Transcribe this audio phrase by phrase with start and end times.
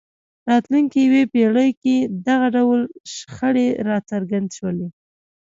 [0.49, 1.95] راتلونکې یوې پېړۍ کې
[2.27, 2.79] دغه ډول
[3.15, 4.77] شخړې راڅرګند شول.